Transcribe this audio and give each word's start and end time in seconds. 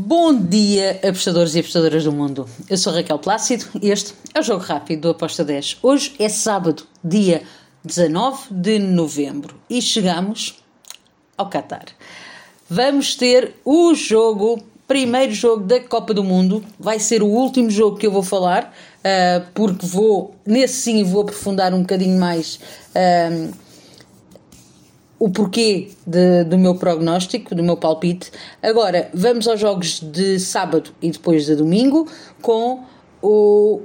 Bom 0.00 0.32
dia, 0.32 1.00
apostadores 1.02 1.56
e 1.56 1.58
apostadoras 1.58 2.04
do 2.04 2.12
mundo. 2.12 2.48
Eu 2.70 2.76
sou 2.76 2.92
Raquel 2.92 3.18
Plácido 3.18 3.64
e 3.82 3.90
este 3.90 4.14
é 4.32 4.38
o 4.38 4.42
Jogo 4.44 4.62
Rápido 4.62 5.00
do 5.00 5.08
Aposta 5.08 5.42
10. 5.42 5.78
Hoje 5.82 6.14
é 6.20 6.28
sábado, 6.28 6.84
dia 7.02 7.42
19 7.84 8.42
de 8.48 8.78
novembro 8.78 9.56
e 9.68 9.82
chegamos 9.82 10.62
ao 11.36 11.50
Qatar. 11.50 11.86
Vamos 12.70 13.16
ter 13.16 13.56
o 13.64 13.92
jogo, 13.92 14.62
primeiro 14.86 15.34
jogo 15.34 15.64
da 15.64 15.80
Copa 15.80 16.14
do 16.14 16.22
Mundo. 16.22 16.64
Vai 16.78 17.00
ser 17.00 17.20
o 17.20 17.26
último 17.26 17.68
jogo 17.68 17.96
que 17.96 18.06
eu 18.06 18.12
vou 18.12 18.22
falar, 18.22 18.72
uh, 18.98 19.44
porque 19.52 19.84
vou, 19.84 20.32
nesse 20.46 20.74
sim, 20.74 21.02
vou 21.02 21.22
aprofundar 21.22 21.74
um 21.74 21.80
bocadinho 21.80 22.20
mais. 22.20 22.60
Uh, 22.94 23.52
o 25.18 25.28
porquê 25.30 25.90
de, 26.06 26.44
do 26.44 26.56
meu 26.56 26.76
prognóstico, 26.76 27.54
do 27.54 27.62
meu 27.62 27.76
palpite. 27.76 28.30
Agora, 28.62 29.10
vamos 29.12 29.48
aos 29.48 29.58
jogos 29.58 30.00
de 30.00 30.38
sábado 30.38 30.90
e 31.02 31.10
depois 31.10 31.46
de 31.46 31.56
domingo, 31.56 32.06
com 32.40 32.84
o 33.22 33.82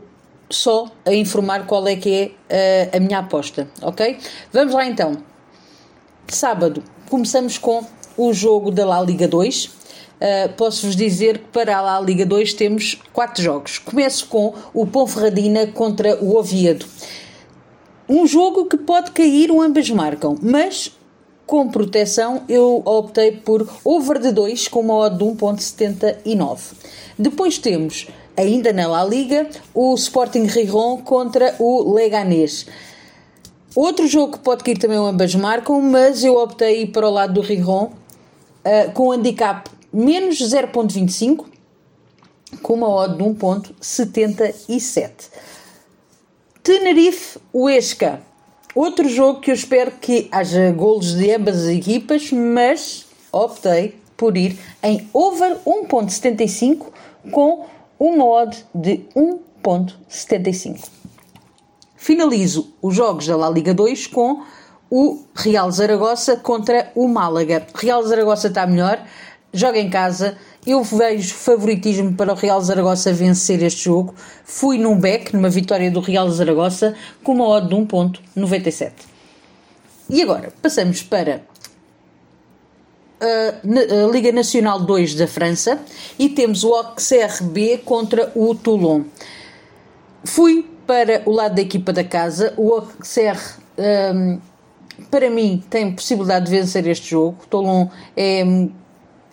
só 0.49 0.91
a 1.03 1.13
informar 1.13 1.65
qual 1.65 1.87
é 1.87 1.95
que 1.95 2.35
é 2.49 2.91
a, 2.93 2.97
a 2.97 2.99
minha 2.99 3.19
aposta, 3.19 3.67
ok? 3.81 4.19
Vamos 4.51 4.73
lá 4.73 4.85
então. 4.85 5.17
Sábado, 6.27 6.83
começamos 7.09 7.57
com 7.57 7.83
o 8.15 8.31
jogo 8.33 8.69
da 8.69 8.85
La 8.85 9.01
Liga 9.01 9.27
2. 9.27 9.65
Uh, 9.65 10.53
Posso-vos 10.55 10.95
dizer 10.95 11.39
que 11.39 11.45
para 11.45 11.75
a 11.75 11.81
La 11.81 11.99
Liga 11.99 12.25
2 12.25 12.53
temos 12.53 13.01
quatro 13.11 13.41
jogos. 13.41 13.79
Começo 13.79 14.27
com 14.27 14.53
o 14.73 14.85
Ponferradina 14.85 15.65
contra 15.67 16.15
o 16.23 16.37
Oviedo. 16.37 16.85
Um 18.07 18.27
jogo 18.27 18.65
que 18.65 18.77
pode 18.77 19.11
cair, 19.11 19.49
o 19.49 19.61
ambas 19.61 19.89
marcam, 19.89 20.35
mas 20.41 20.91
com 21.45 21.69
proteção, 21.69 22.43
eu 22.47 22.81
optei 22.85 23.31
por 23.31 23.67
over 23.83 24.19
de 24.19 24.31
2 24.31 24.67
com 24.67 24.79
uma 24.79 24.95
odd 24.95 25.17
de 25.17 25.23
1.79. 25.23 26.59
Depois 27.17 27.57
temos, 27.57 28.07
ainda 28.35 28.71
na 28.71 28.87
La 28.87 29.03
Liga, 29.03 29.49
o 29.73 29.93
Sporting 29.95 30.45
Rijon 30.45 30.97
contra 30.97 31.55
o 31.59 31.93
Leganés. 31.93 32.65
Outro 33.75 34.07
jogo 34.07 34.33
que 34.33 34.39
pode 34.39 34.63
cair 34.63 34.77
também 34.77 34.97
ambas 34.97 35.35
marcam, 35.35 35.81
mas 35.81 36.23
eu 36.23 36.35
optei 36.35 36.87
para 36.87 37.07
o 37.07 37.11
lado 37.11 37.33
do 37.33 37.41
Rijon 37.41 37.85
uh, 37.85 38.91
com 38.93 39.11
handicap 39.11 39.69
menos 39.91 40.39
0.25 40.39 41.45
com 42.61 42.73
uma 42.73 42.87
odd 42.87 43.17
de 43.17 43.23
1.77. 43.23 45.29
Tenerife 46.61 47.39
Huesca 47.53 48.21
Outro 48.75 49.07
jogo 49.07 49.39
que 49.39 49.51
eu 49.51 49.55
espero 49.55 49.91
que 49.91 50.27
haja 50.31 50.71
golos 50.71 51.15
de 51.15 51.31
ambas 51.31 51.63
as 51.63 51.67
equipas, 51.67 52.31
mas 52.31 53.05
optei 53.31 53.95
por 54.17 54.35
ir 54.35 54.57
em 54.81 55.07
over 55.13 55.57
1.75 55.65 56.87
com 57.31 57.67
uma 57.99 58.25
odd 58.25 58.65
de 58.73 59.01
1.75. 59.15 60.89
Finalizo 61.95 62.73
os 62.81 62.95
jogos 62.95 63.27
da 63.27 63.37
La 63.37 63.49
Liga 63.49 63.75
2 63.75 64.07
com 64.07 64.41
o 64.89 65.23
Real 65.35 65.71
Zaragoza 65.71 66.35
contra 66.37 66.91
o 66.95 67.07
Málaga. 67.07 67.67
Real 67.75 68.01
Zaragoza 68.03 68.47
está 68.47 68.65
melhor, 68.65 69.05
joga 69.53 69.77
em 69.77 69.89
casa. 69.89 70.35
Eu 70.65 70.81
vejo 70.81 71.35
favoritismo 71.35 72.13
para 72.13 72.31
o 72.31 72.35
Real 72.35 72.61
Zaragoza 72.61 73.11
vencer 73.11 73.61
este 73.61 73.83
jogo. 73.83 74.15
Fui 74.45 74.77
num 74.77 74.97
back, 74.97 75.33
numa 75.35 75.49
vitória 75.49 75.91
do 75.91 75.99
Real 75.99 76.29
Zaragoza, 76.29 76.95
com 77.21 77.33
uma 77.33 77.47
odd 77.47 77.67
de 77.67 77.75
1.97. 77.75 78.91
E 80.09 80.21
agora, 80.21 80.53
passamos 80.61 81.03
para 81.03 81.43
a, 83.19 84.05
a 84.05 84.11
Liga 84.11 84.31
Nacional 84.31 84.79
2 84.79 85.15
da 85.15 85.27
França 85.27 85.79
e 86.17 86.29
temos 86.29 86.63
o 86.63 86.73
Auxerre 86.73 87.43
B 87.43 87.77
contra 87.79 88.31
o 88.33 88.55
Toulon. 88.55 89.03
Fui 90.23 90.65
para 90.87 91.23
o 91.25 91.31
lado 91.31 91.55
da 91.55 91.61
equipa 91.61 91.91
da 91.91 92.05
casa. 92.05 92.53
O 92.55 92.73
Auxerre, 92.73 93.55
um, 93.77 94.39
para 95.11 95.29
mim, 95.29 95.61
tem 95.69 95.91
possibilidade 95.91 96.45
de 96.45 96.51
vencer 96.51 96.87
este 96.87 97.09
jogo. 97.09 97.37
Toulon 97.49 97.87
é 98.15 98.45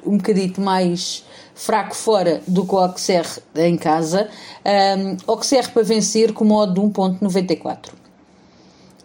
um 0.04 0.16
bocadito 0.16 0.60
mais 0.60 1.24
fraco 1.54 1.94
fora 1.94 2.42
do 2.46 2.66
que 2.66 2.74
o 2.74 2.78
Auxerre 2.78 3.42
em 3.54 3.76
casa. 3.76 4.28
Um, 4.64 5.16
Auxerre 5.26 5.68
para 5.68 5.82
vencer 5.82 6.32
com 6.32 6.44
modo 6.44 6.74
de 6.74 6.80
1.94. 6.80 7.90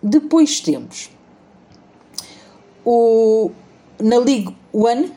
Depois 0.01 0.59
temos 0.59 1.09
o, 2.85 3.51
na 3.99 4.19
Liga 4.19 4.53
1, 4.73 5.09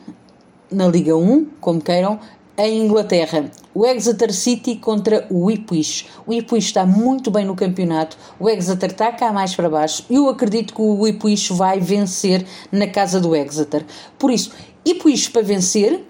na 0.73 0.89
Liga 0.89 1.17
1, 1.17 1.45
como 1.61 1.81
queiram, 1.81 2.19
em 2.59 2.85
Inglaterra, 2.85 3.49
o 3.73 3.87
Exeter 3.87 4.35
City 4.35 4.75
contra 4.75 5.25
o 5.31 5.49
Ipswich. 5.49 6.09
O 6.27 6.35
Ipswich 6.35 6.67
está 6.67 6.85
muito 6.85 7.31
bem 7.31 7.45
no 7.45 7.55
campeonato, 7.55 8.19
o 8.39 8.49
Exeter 8.51 8.91
está 8.91 9.13
cá 9.13 9.33
mais 9.33 9.55
para 9.55 9.71
baixo. 9.71 10.05
Eu 10.11 10.29
acredito 10.29 10.75
que 10.75 10.83
o 10.83 11.07
Ipswich 11.07 11.53
vai 11.53 11.79
vencer 11.79 12.45
na 12.73 12.89
casa 12.89 13.21
do 13.21 13.37
Exeter. 13.37 13.87
Por 14.19 14.33
isso, 14.33 14.51
Ipswich 14.85 15.31
para 15.31 15.43
vencer 15.43 16.05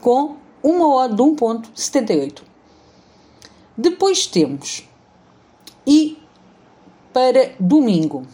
com 0.00 0.36
uma 0.62 0.86
odd 0.86 1.16
de 1.16 1.22
1.78. 1.22 2.42
Depois 3.76 4.26
temos 4.28 4.84
e 5.84 6.16
para 7.12 7.50
domingo 7.58 8.24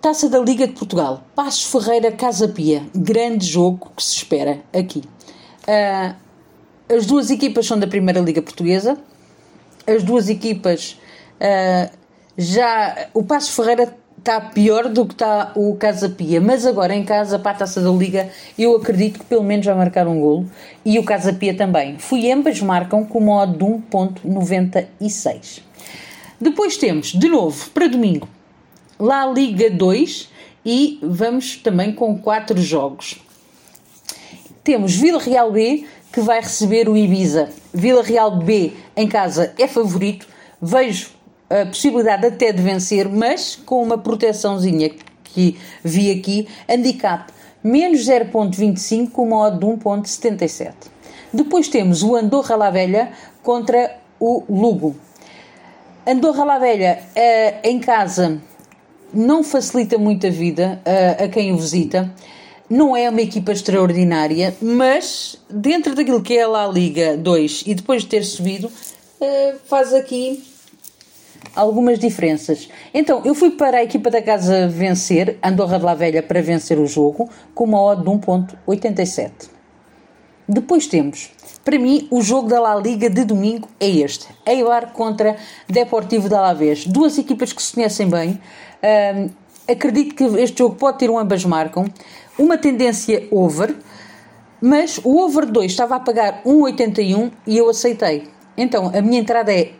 Taça 0.00 0.30
da 0.30 0.38
Liga 0.38 0.66
de 0.66 0.72
Portugal, 0.72 1.22
Passos 1.34 1.64
Ferreira 1.64 2.10
Casa 2.10 2.48
Pia, 2.48 2.82
grande 2.94 3.46
jogo 3.46 3.92
que 3.94 4.02
se 4.02 4.16
espera 4.16 4.62
aqui. 4.72 5.02
Uh, 5.68 6.16
as 6.96 7.04
duas 7.04 7.30
equipas 7.30 7.66
são 7.66 7.78
da 7.78 7.86
Primeira 7.86 8.18
Liga 8.18 8.40
Portuguesa, 8.40 8.96
as 9.86 10.02
duas 10.02 10.30
equipas 10.30 10.98
uh, 11.36 11.94
já. 12.38 13.08
O 13.12 13.22
Passos 13.22 13.54
Ferreira 13.54 13.94
está 14.16 14.40
pior 14.40 14.88
do 14.88 15.04
que 15.04 15.12
está 15.12 15.52
o 15.54 15.76
Casa 15.76 16.08
Pia, 16.08 16.40
mas 16.40 16.64
agora 16.64 16.94
em 16.94 17.04
casa, 17.04 17.38
para 17.38 17.50
a 17.50 17.54
Taça 17.56 17.82
da 17.82 17.90
Liga, 17.90 18.30
eu 18.58 18.74
acredito 18.76 19.18
que 19.18 19.26
pelo 19.26 19.42
menos 19.44 19.66
vai 19.66 19.74
marcar 19.74 20.08
um 20.08 20.18
golo 20.18 20.50
e 20.82 20.98
o 20.98 21.04
Casa 21.04 21.34
Pia 21.34 21.54
também. 21.54 21.98
Fui 21.98 22.32
ambas 22.32 22.58
marcam 22.62 23.04
com 23.04 23.20
modo 23.20 23.52
de 23.52 23.66
1.96. 23.66 25.60
Depois 26.40 26.78
temos, 26.78 27.08
de 27.08 27.28
novo, 27.28 27.68
para 27.68 27.86
domingo, 27.86 28.26
La 29.00 29.26
Liga 29.26 29.70
2 29.70 30.28
e 30.64 30.98
vamos 31.02 31.56
também 31.56 31.90
com 31.90 32.18
quatro 32.18 32.60
jogos. 32.60 33.18
Temos 34.62 34.94
Vila 34.94 35.18
Real 35.18 35.50
B 35.50 35.86
que 36.12 36.20
vai 36.20 36.40
receber 36.40 36.86
o 36.86 36.94
Ibiza. 36.94 37.48
Vila 37.72 38.02
Real 38.02 38.36
B 38.36 38.72
em 38.94 39.08
casa 39.08 39.54
é 39.58 39.66
favorito. 39.66 40.28
Vejo 40.60 41.12
a 41.48 41.64
possibilidade 41.64 42.26
até 42.26 42.52
de 42.52 42.60
vencer, 42.62 43.08
mas 43.08 43.56
com 43.56 43.82
uma 43.82 43.96
proteçãozinha 43.96 44.90
que 45.24 45.56
vi 45.82 46.10
aqui, 46.10 46.46
handicap 46.68 47.32
menos 47.64 48.00
0.25 48.00 49.10
com 49.10 49.22
uma 49.22 49.46
odd 49.46 49.58
de 49.58 49.64
1.77. 49.64 50.74
Depois 51.32 51.68
temos 51.68 52.02
o 52.02 52.14
Andorra 52.14 52.54
La 52.54 52.70
Velha 52.70 53.12
contra 53.42 53.96
o 54.18 54.44
Lugo. 54.46 54.94
Andorra 56.06 56.44
La 56.44 56.58
Velha 56.58 56.98
uh, 57.16 57.66
em 57.66 57.78
casa 57.78 58.42
não 59.12 59.42
facilita 59.42 59.98
muito 59.98 60.26
a 60.26 60.30
vida 60.30 60.80
a, 60.84 61.24
a 61.24 61.28
quem 61.28 61.52
o 61.52 61.56
visita. 61.56 62.12
Não 62.68 62.96
é 62.96 63.10
uma 63.10 63.20
equipa 63.20 63.50
extraordinária, 63.50 64.54
mas 64.62 65.36
dentro 65.50 65.94
daquilo 65.94 66.22
que 66.22 66.36
é 66.36 66.44
a 66.44 66.66
Liga 66.68 67.16
2 67.16 67.64
e 67.66 67.74
depois 67.74 68.02
de 68.02 68.08
ter 68.08 68.24
subido, 68.24 68.70
eh, 69.20 69.56
faz 69.66 69.92
aqui 69.92 70.42
algumas 71.54 71.98
diferenças. 71.98 72.68
Então, 72.94 73.22
eu 73.24 73.34
fui 73.34 73.50
para 73.50 73.78
a 73.78 73.82
equipa 73.82 74.10
da 74.10 74.22
casa 74.22 74.68
vencer, 74.68 75.38
Andorra 75.42 75.78
de 75.78 75.84
la 75.84 75.94
Velha, 75.94 76.22
para 76.22 76.40
vencer 76.40 76.78
o 76.78 76.86
jogo, 76.86 77.28
com 77.54 77.64
uma 77.64 77.82
odd 77.82 78.02
de 78.02 78.08
1.87. 78.08 79.59
Depois 80.52 80.88
temos, 80.88 81.30
para 81.64 81.78
mim, 81.78 82.08
o 82.10 82.20
jogo 82.20 82.48
da 82.48 82.58
La 82.58 82.74
Liga 82.74 83.08
de 83.08 83.24
domingo 83.24 83.68
é 83.78 83.88
este. 83.88 84.26
Eibar 84.44 84.92
contra 84.92 85.36
Deportivo 85.68 86.28
de 86.28 86.34
Alavés. 86.34 86.84
Duas 86.84 87.16
equipas 87.18 87.52
que 87.52 87.62
se 87.62 87.72
conhecem 87.72 88.08
bem, 88.08 88.40
um, 88.82 89.30
acredito 89.72 90.12
que 90.12 90.24
este 90.40 90.58
jogo 90.58 90.74
pode 90.74 90.98
ter 90.98 91.08
um 91.08 91.16
ambas 91.16 91.44
marcam, 91.44 91.84
uma 92.36 92.58
tendência 92.58 93.28
over, 93.30 93.76
mas 94.60 94.98
o 95.04 95.20
over 95.20 95.46
2 95.46 95.70
estava 95.70 95.94
a 95.94 96.00
pagar 96.00 96.42
1,81 96.42 97.30
e 97.46 97.56
eu 97.56 97.70
aceitei. 97.70 98.26
Então 98.56 98.90
a 98.92 99.00
minha 99.00 99.20
entrada 99.20 99.52
é 99.54 99.74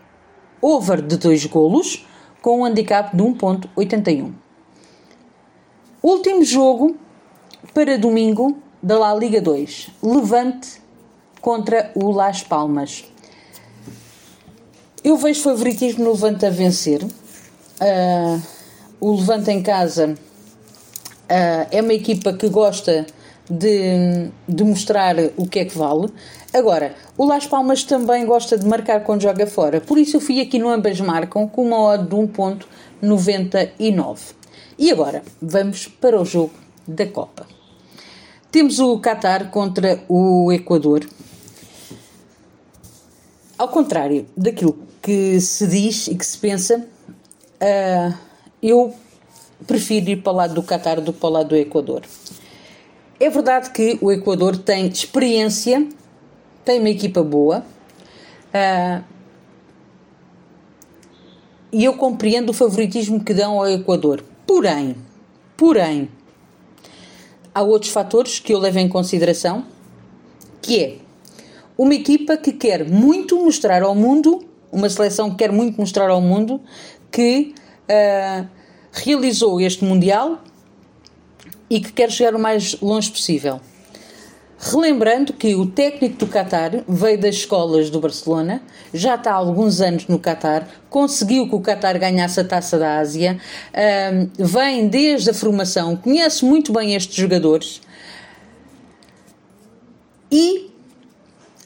over 0.62 1.02
de 1.02 1.16
2 1.16 1.46
golos 1.46 2.06
com 2.40 2.60
um 2.60 2.64
handicap 2.64 3.16
de 3.16 3.20
1,81. 3.24 4.30
Último 6.00 6.44
jogo 6.44 6.94
para 7.74 7.98
domingo 7.98 8.69
da 8.82 8.98
La 8.98 9.14
Liga 9.14 9.40
2: 9.40 9.90
Levante 10.02 10.80
contra 11.40 11.90
o 11.94 12.10
Las 12.10 12.42
Palmas. 12.42 13.04
Eu 15.02 15.16
vejo 15.16 15.42
favoritismo 15.42 16.04
no 16.04 16.12
Levante 16.12 16.44
a 16.46 16.50
vencer. 16.50 17.02
Uh, 17.02 18.42
o 19.00 19.12
Levante 19.12 19.50
em 19.50 19.62
casa 19.62 20.10
uh, 20.10 21.66
é 21.70 21.80
uma 21.80 21.94
equipa 21.94 22.34
que 22.34 22.48
gosta 22.48 23.06
de, 23.48 24.30
de 24.46 24.64
mostrar 24.64 25.16
o 25.36 25.46
que 25.46 25.60
é 25.60 25.64
que 25.64 25.76
vale. 25.76 26.12
Agora, 26.52 26.94
o 27.16 27.24
Las 27.24 27.46
Palmas 27.46 27.84
também 27.84 28.26
gosta 28.26 28.58
de 28.58 28.66
marcar 28.66 29.02
quando 29.02 29.22
joga 29.22 29.46
fora, 29.46 29.80
por 29.80 29.96
isso 29.98 30.16
eu 30.16 30.20
fui 30.20 30.40
aqui 30.40 30.58
no 30.58 30.68
ambas 30.68 31.00
marcam 31.00 31.46
com 31.48 31.62
uma 31.62 31.78
odd 31.78 32.08
de 32.08 32.16
1.99. 32.16 34.18
E 34.78 34.90
agora, 34.90 35.22
vamos 35.40 35.86
para 35.86 36.20
o 36.20 36.24
jogo 36.24 36.52
da 36.86 37.06
Copa. 37.06 37.59
Temos 38.50 38.80
o 38.80 38.98
Qatar 38.98 39.48
contra 39.50 40.02
o 40.08 40.50
Equador. 40.50 41.06
Ao 43.56 43.68
contrário 43.68 44.26
daquilo 44.36 44.76
que 45.00 45.40
se 45.40 45.68
diz 45.68 46.08
e 46.08 46.16
que 46.16 46.26
se 46.26 46.36
pensa, 46.36 46.78
uh, 46.78 48.14
eu 48.60 48.92
prefiro 49.68 50.10
ir 50.10 50.16
para 50.16 50.32
o 50.32 50.36
lado 50.36 50.54
do 50.54 50.64
Qatar 50.64 51.00
do 51.00 51.12
que 51.12 51.20
para 51.20 51.28
o 51.28 51.32
lado 51.32 51.50
do 51.50 51.56
Equador. 51.56 52.02
É 53.20 53.30
verdade 53.30 53.70
que 53.70 53.96
o 54.00 54.10
Equador 54.10 54.56
tem 54.56 54.88
experiência, 54.88 55.86
tem 56.64 56.80
uma 56.80 56.90
equipa 56.90 57.22
boa, 57.22 57.64
uh, 58.52 59.04
e 61.72 61.84
eu 61.84 61.94
compreendo 61.94 62.50
o 62.50 62.52
favoritismo 62.52 63.22
que 63.22 63.32
dão 63.32 63.60
ao 63.60 63.68
Equador. 63.68 64.24
Porém, 64.44 64.96
porém, 65.56 66.08
há 67.54 67.62
outros 67.62 67.92
fatores 67.92 68.38
que 68.38 68.52
eu 68.52 68.58
levo 68.58 68.78
em 68.78 68.88
consideração, 68.88 69.64
que 70.62 70.82
é 70.82 70.96
uma 71.76 71.94
equipa 71.94 72.36
que 72.36 72.52
quer 72.52 72.84
muito 72.88 73.36
mostrar 73.36 73.82
ao 73.82 73.94
mundo, 73.94 74.44
uma 74.70 74.88
seleção 74.88 75.30
que 75.30 75.36
quer 75.36 75.50
muito 75.50 75.80
mostrar 75.80 76.10
ao 76.10 76.20
mundo 76.20 76.60
que 77.10 77.54
uh, 77.88 78.46
realizou 78.92 79.60
este 79.60 79.84
Mundial 79.84 80.38
e 81.68 81.80
que 81.80 81.92
quer 81.92 82.10
chegar 82.10 82.34
o 82.34 82.38
mais 82.38 82.78
longe 82.80 83.10
possível. 83.10 83.60
Relembrando 84.62 85.32
que 85.32 85.54
o 85.54 85.64
técnico 85.64 86.18
do 86.18 86.26
Qatar 86.26 86.84
veio 86.86 87.18
das 87.18 87.36
escolas 87.36 87.88
do 87.88 87.98
Barcelona, 87.98 88.60
já 88.92 89.14
está 89.14 89.32
há 89.32 89.36
alguns 89.36 89.80
anos 89.80 90.06
no 90.06 90.18
Qatar, 90.18 90.68
conseguiu 90.90 91.48
que 91.48 91.54
o 91.54 91.62
Qatar 91.62 91.98
ganhasse 91.98 92.40
a 92.40 92.44
taça 92.44 92.78
da 92.78 92.98
Ásia, 92.98 93.40
um, 93.74 94.44
vem 94.44 94.86
desde 94.86 95.30
a 95.30 95.34
formação, 95.34 95.96
conhece 95.96 96.44
muito 96.44 96.74
bem 96.74 96.94
estes 96.94 97.16
jogadores. 97.16 97.80
E 100.30 100.70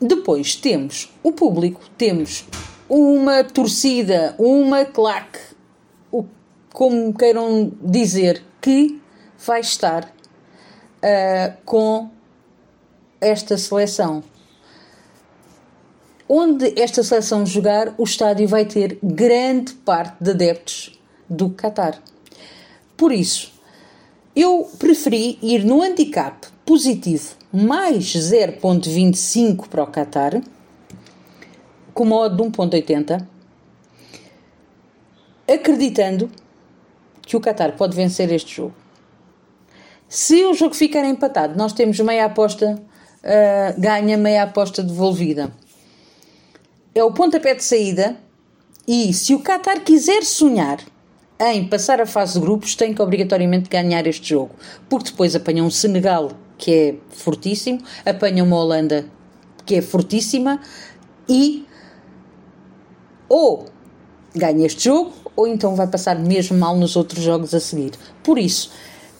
depois 0.01 0.55
temos 0.55 1.13
o 1.21 1.33
público, 1.33 1.81
temos 1.99 2.45
uma 2.89 3.43
torcida, 3.43 4.37
uma 4.39 4.85
claque, 4.85 5.41
como 6.73 7.13
queiram 7.13 7.73
dizer, 7.83 8.41
que 8.61 9.01
vai 9.45 9.63
estar 9.63 10.05
uh, 10.05 11.57
com 11.65 12.14
esta 13.25 13.57
seleção. 13.57 14.23
Onde 16.29 16.81
esta 16.81 17.03
seleção 17.03 17.45
jogar, 17.45 17.95
o 17.99 18.05
estádio 18.05 18.49
vai 18.49 18.65
ter 18.65 18.99
grande 19.03 19.75
parte 19.75 20.17
de 20.23 20.31
adeptos 20.31 20.99
do 21.29 21.51
Qatar. 21.51 22.01
Por 22.97 23.13
isso, 23.13 23.53
eu 24.35 24.69
preferi 24.79 25.39
ir 25.43 25.65
no 25.65 25.83
handicap 25.83 26.47
positivo 26.65 27.35
mais 27.53 28.05
0.25 28.05 29.69
para 29.69 29.83
o 29.83 29.87
Qatar, 29.87 30.43
com 31.93 32.05
modo 32.05 32.43
de 32.43 32.51
1.80, 32.51 33.25
acreditando 35.47 36.31
que 37.23 37.37
o 37.37 37.41
Qatar 37.41 37.77
pode 37.77 37.95
vencer 37.95 38.33
este 38.33 38.57
jogo. 38.57 38.75
Se 40.09 40.45
o 40.45 40.55
jogo 40.55 40.75
ficar 40.75 41.05
empatado, 41.05 41.57
nós 41.57 41.73
temos 41.73 41.99
meia 42.01 42.27
aposta 42.27 42.81
uh, 43.25 43.81
ganha 43.81 44.17
meia 44.17 44.45
aposta 44.45 44.83
devolvida. 44.83 45.51
É 46.95 47.03
o 47.03 47.13
pontapé 47.13 47.55
de 47.55 47.65
saída 47.65 48.17
e 48.87 49.13
se 49.13 49.35
o 49.35 49.43
Qatar 49.43 49.81
quiser 49.81 50.23
sonhar 50.23 50.79
em 51.41 51.67
passar 51.67 52.01
a 52.01 52.07
fase 52.07 52.35
de 52.35 52.41
grupos, 52.41 52.77
tem 52.77 52.95
que 52.95 53.03
obrigatoriamente 53.03 53.69
ganhar 53.69 54.07
este 54.07 54.31
jogo, 54.31 54.55
porque 54.89 55.11
depois 55.11 55.35
apanha 55.35 55.65
um 55.65 55.71
Senegal 55.71 56.31
que 56.57 56.73
é 56.73 56.95
fortíssimo, 57.11 57.81
apanha 58.07 58.45
uma 58.45 58.57
Holanda 58.57 59.07
que 59.67 59.77
é 59.77 59.83
fortíssima 59.83 60.61
e 61.29 61.67
ou 63.29 63.67
ganha 64.35 64.67
este 64.67 64.85
jogo 64.85 65.13
ou 65.35 65.49
então 65.49 65.75
vai 65.75 65.87
passar 65.89 66.17
mesmo 66.19 66.57
mal 66.57 66.77
nos 66.77 66.95
outros 66.95 67.23
jogos 67.23 67.53
a 67.55 67.61
seguir. 67.61 67.93
Por 68.23 68.39
isso, 68.39 68.71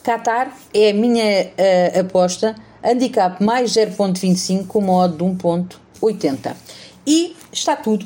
Qatar 0.03 0.55
é 0.73 0.91
a 0.91 0.93
minha 0.93 1.47
uh, 1.47 1.99
aposta 1.99 2.55
handicap 2.85 3.43
mais 3.43 3.71
0.25 3.73 4.67
com 4.67 4.81
modo 4.81 5.17
de 5.17 5.23
1.80. 5.23 6.55
E 7.05 7.35
está 7.51 7.75
tudo. 7.75 8.05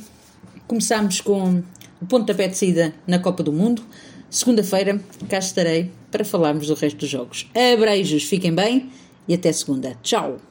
Começamos 0.67 1.21
com 1.21 1.61
o 2.01 2.05
pontapé 2.05 2.47
de 2.47 2.57
saída 2.57 2.93
na 3.05 3.19
Copa 3.19 3.43
do 3.43 3.51
Mundo. 3.51 3.83
Segunda-feira 4.29 4.99
cá 5.27 5.39
estarei 5.39 5.91
para 6.11 6.23
falarmos 6.23 6.67
do 6.67 6.75
resto 6.75 6.97
dos 6.97 7.09
jogos. 7.09 7.49
Abreijos, 7.73 8.23
fiquem 8.23 8.53
bem 8.53 8.89
e 9.27 9.33
até 9.33 9.51
segunda. 9.51 9.97
Tchau! 10.01 10.48